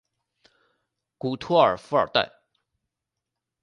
[1.19, 2.31] 古托尔弗尔代。